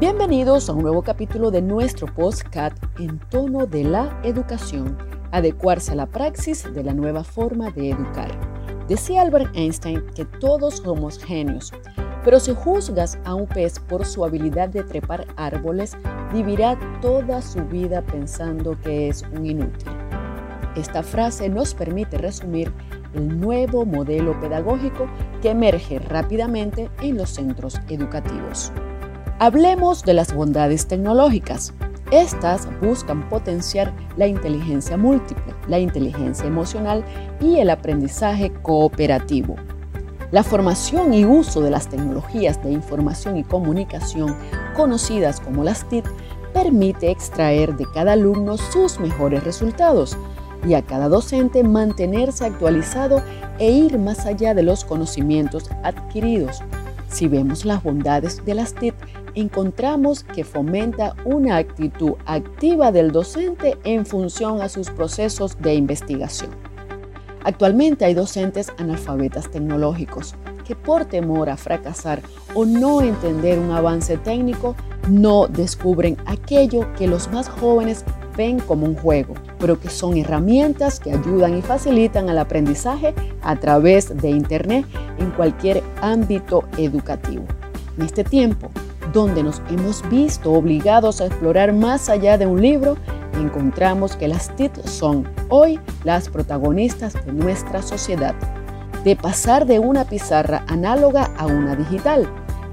Bienvenidos 0.00 0.70
a 0.70 0.72
un 0.72 0.80
nuevo 0.80 1.02
capítulo 1.02 1.50
de 1.50 1.60
nuestro 1.60 2.06
podcast 2.06 2.74
en 2.98 3.18
tono 3.18 3.66
de 3.66 3.84
la 3.84 4.18
educación, 4.22 4.96
adecuarse 5.30 5.92
a 5.92 5.94
la 5.94 6.06
praxis 6.06 6.64
de 6.72 6.82
la 6.82 6.94
nueva 6.94 7.22
forma 7.22 7.70
de 7.70 7.90
educar. 7.90 8.30
Decía 8.88 9.20
Albert 9.20 9.54
Einstein 9.54 10.02
que 10.14 10.24
todos 10.24 10.78
somos 10.78 11.22
genios, 11.22 11.74
pero 12.24 12.40
si 12.40 12.54
juzgas 12.54 13.18
a 13.26 13.34
un 13.34 13.46
pez 13.46 13.78
por 13.78 14.06
su 14.06 14.24
habilidad 14.24 14.70
de 14.70 14.84
trepar 14.84 15.26
árboles, 15.36 15.94
vivirá 16.32 16.78
toda 17.02 17.42
su 17.42 17.62
vida 17.66 18.00
pensando 18.00 18.80
que 18.80 19.08
es 19.10 19.22
un 19.36 19.44
inútil. 19.44 19.92
Esta 20.76 21.02
frase 21.02 21.50
nos 21.50 21.74
permite 21.74 22.16
resumir 22.16 22.72
el 23.12 23.38
nuevo 23.38 23.84
modelo 23.84 24.40
pedagógico 24.40 25.10
que 25.42 25.50
emerge 25.50 25.98
rápidamente 25.98 26.88
en 27.02 27.18
los 27.18 27.28
centros 27.28 27.78
educativos. 27.90 28.72
Hablemos 29.42 30.02
de 30.02 30.12
las 30.12 30.34
bondades 30.34 30.86
tecnológicas. 30.86 31.72
Estas 32.10 32.68
buscan 32.82 33.26
potenciar 33.30 33.90
la 34.18 34.26
inteligencia 34.26 34.98
múltiple, 34.98 35.54
la 35.66 35.78
inteligencia 35.78 36.44
emocional 36.44 37.02
y 37.40 37.56
el 37.56 37.70
aprendizaje 37.70 38.52
cooperativo. 38.52 39.56
La 40.30 40.42
formación 40.42 41.14
y 41.14 41.24
uso 41.24 41.62
de 41.62 41.70
las 41.70 41.88
tecnologías 41.88 42.62
de 42.62 42.70
información 42.70 43.38
y 43.38 43.44
comunicación, 43.44 44.36
conocidas 44.76 45.40
como 45.40 45.64
las 45.64 45.88
TIC, 45.88 46.04
permite 46.52 47.10
extraer 47.10 47.74
de 47.78 47.86
cada 47.94 48.12
alumno 48.12 48.58
sus 48.58 49.00
mejores 49.00 49.42
resultados 49.42 50.18
y 50.68 50.74
a 50.74 50.82
cada 50.82 51.08
docente 51.08 51.64
mantenerse 51.64 52.44
actualizado 52.44 53.22
e 53.58 53.70
ir 53.70 53.98
más 53.98 54.26
allá 54.26 54.52
de 54.52 54.64
los 54.64 54.84
conocimientos 54.84 55.70
adquiridos. 55.82 56.62
Si 57.10 57.26
vemos 57.26 57.64
las 57.64 57.82
bondades 57.82 58.44
de 58.44 58.54
las 58.54 58.72
TIC, 58.72 58.94
encontramos 59.34 60.22
que 60.22 60.44
fomenta 60.44 61.16
una 61.24 61.56
actitud 61.56 62.12
activa 62.24 62.92
del 62.92 63.10
docente 63.10 63.76
en 63.84 64.06
función 64.06 64.62
a 64.62 64.68
sus 64.68 64.90
procesos 64.90 65.60
de 65.60 65.74
investigación. 65.74 66.50
Actualmente 67.42 68.04
hay 68.04 68.14
docentes 68.14 68.72
analfabetas 68.78 69.50
tecnológicos 69.50 70.34
que 70.64 70.76
por 70.76 71.04
temor 71.04 71.50
a 71.50 71.56
fracasar 71.56 72.22
o 72.54 72.64
no 72.64 73.00
entender 73.00 73.58
un 73.58 73.72
avance 73.72 74.16
técnico 74.16 74.76
no 75.08 75.48
descubren 75.48 76.16
aquello 76.26 76.92
que 76.94 77.08
los 77.08 77.28
más 77.32 77.48
jóvenes 77.48 78.04
ven 78.40 78.58
como 78.58 78.86
un 78.86 78.94
juego, 78.94 79.34
pero 79.58 79.78
que 79.78 79.90
son 79.90 80.16
herramientas 80.16 80.98
que 80.98 81.12
ayudan 81.12 81.58
y 81.58 81.60
facilitan 81.60 82.30
el 82.30 82.38
aprendizaje 82.38 83.12
a 83.42 83.56
través 83.56 84.16
de 84.16 84.30
Internet 84.30 84.86
en 85.18 85.30
cualquier 85.32 85.82
ámbito 86.00 86.64
educativo. 86.78 87.44
En 87.98 88.06
este 88.06 88.24
tiempo, 88.24 88.70
donde 89.12 89.42
nos 89.42 89.60
hemos 89.68 90.02
visto 90.08 90.52
obligados 90.52 91.20
a 91.20 91.26
explorar 91.26 91.74
más 91.74 92.08
allá 92.08 92.38
de 92.38 92.46
un 92.46 92.62
libro, 92.62 92.96
encontramos 93.34 94.16
que 94.16 94.26
las 94.26 94.56
TIC 94.56 94.86
son 94.86 95.28
hoy 95.50 95.78
las 96.04 96.30
protagonistas 96.30 97.12
de 97.26 97.32
nuestra 97.32 97.82
sociedad. 97.82 98.34
De 99.04 99.16
pasar 99.16 99.66
de 99.66 99.80
una 99.80 100.06
pizarra 100.06 100.64
análoga 100.66 101.30
a 101.36 101.44
una 101.44 101.76
digital, 101.76 102.26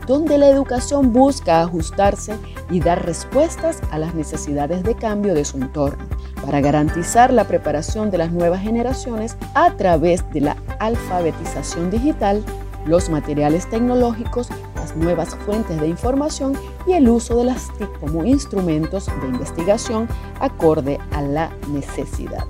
donde 0.08 0.38
la 0.38 0.48
educación 0.48 1.14
busca 1.14 1.62
ajustarse 1.62 2.36
y 2.72 2.80
dar 2.80 3.06
respuestas 3.06 3.82
a 3.92 4.00
las 4.00 4.16
necesidades 4.16 4.84
de 4.84 4.96
cambio 4.96 5.36
de 5.36 5.46
su 5.46 5.58
entorno, 5.58 6.04
para 6.44 6.62
garantizar 6.62 7.32
la 7.32 7.44
preparación 7.44 8.10
de 8.10 8.18
las 8.18 8.32
nuevas 8.32 8.62
generaciones 8.62 9.36
a 9.54 9.72
través 9.72 10.28
de 10.32 10.42
la 10.42 10.58
alfabetización 10.80 11.92
digital, 11.92 12.44
los 12.86 13.10
materiales 13.10 13.70
tecnológicos 13.70 14.50
nuevas 14.98 15.36
fuentes 15.36 15.80
de 15.80 15.88
información 15.88 16.54
y 16.86 16.94
el 16.94 17.10
uso 17.10 17.38
de 17.38 17.46
las 17.46 17.72
TIC 17.78 18.00
como 18.00 18.26
instrumentos 18.26 19.08
de 19.22 19.28
investigación 19.28 20.08
acorde 20.40 21.00
a 21.12 21.22
la 21.22 21.52
necesidad. 21.70 22.46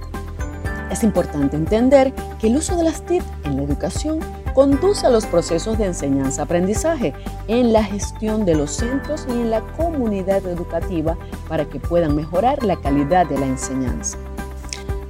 Es 0.91 1.03
importante 1.03 1.55
entender 1.57 2.13
que 2.39 2.47
el 2.47 2.55
uso 2.55 2.75
de 2.75 2.83
las 2.83 3.05
TIC 3.05 3.23
en 3.43 3.57
la 3.57 3.63
educación 3.63 4.19
conduce 4.57 5.05
a 5.05 5.11
los 5.11 5.27
procesos 5.27 5.77
de 5.77 5.85
enseñanza-aprendizaje, 5.85 7.13
en 7.47 7.73
la 7.73 7.83
gestión 7.83 8.43
de 8.43 8.55
los 8.55 8.71
centros 8.71 9.27
y 9.29 9.33
en 9.33 9.51
la 9.51 9.61
comunidad 9.61 10.43
educativa 10.47 11.15
para 11.47 11.65
que 11.65 11.79
puedan 11.79 12.15
mejorar 12.15 12.63
la 12.63 12.75
calidad 12.77 13.27
de 13.27 13.37
la 13.37 13.45
enseñanza. 13.45 14.17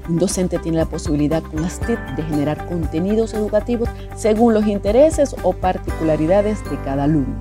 Un 0.09 0.17
docente 0.17 0.59
tiene 0.59 0.79
la 0.79 0.85
posibilidad 0.85 1.41
con 1.41 1.61
las 1.61 1.79
TIC 1.79 1.97
de 2.17 2.23
generar 2.23 2.67
contenidos 2.67 3.33
educativos 3.33 3.87
según 4.17 4.53
los 4.53 4.67
intereses 4.67 5.33
o 5.43 5.53
particularidades 5.53 6.61
de 6.69 6.77
cada 6.81 7.05
alumno. 7.05 7.39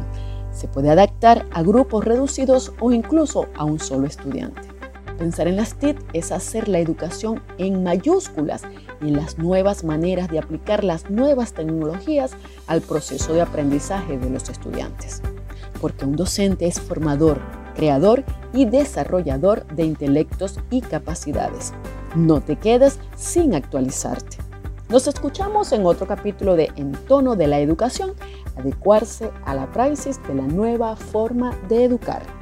Se 0.53 0.69
puede 0.69 0.91
adaptar 0.91 1.45
a 1.53 1.63
grupos 1.65 2.05
reducidos 2.05 2.73
o 2.79 2.93
incluso 2.93 3.49
a 3.57 3.65
un 3.65 3.81
solo 3.81 4.07
estudiante. 4.07 4.66
Pensar 5.19 5.49
en 5.49 5.57
las 5.57 5.75
TIC 5.75 5.97
es 6.13 6.31
hacer 6.31 6.69
la 6.69 6.79
educación 6.79 7.43
en 7.57 7.83
mayúsculas 7.83 8.63
y 9.01 9.09
en 9.09 9.17
las 9.17 9.39
nuevas 9.39 9.83
maneras 9.83 10.29
de 10.29 10.39
aplicar 10.39 10.85
las 10.85 11.11
nuevas 11.11 11.55
tecnologías 11.55 12.33
al 12.67 12.83
proceso 12.83 13.33
de 13.33 13.41
aprendizaje 13.41 14.19
de 14.19 14.29
los 14.29 14.49
estudiantes. 14.51 15.23
Porque 15.81 16.05
un 16.05 16.17
docente 16.17 16.67
es 16.67 16.81
formador, 16.81 17.41
creador 17.75 18.25
y 18.53 18.67
desarrollador 18.67 19.67
de 19.69 19.85
intelectos 19.85 20.61
y 20.71 20.83
capacidades. 20.83 21.73
No 22.15 22.43
te 22.43 22.57
quedes 22.57 22.99
sin 23.17 23.55
actualizarte. 23.55 24.39
Nos 24.89 25.07
escuchamos 25.07 25.73
en 25.73 25.85
otro 25.87 26.07
capítulo 26.07 26.57
de 26.57 26.71
En 26.77 26.93
tono 26.93 27.37
de 27.37 27.47
la 27.47 27.59
educación, 27.59 28.13
adecuarse 28.57 29.31
a 29.45 29.55
la 29.55 29.73
praxis 29.73 30.23
de 30.29 30.35
la 30.35 30.47
nueva 30.47 30.95
forma 30.95 31.57
de 31.69 31.85
educar. 31.85 32.36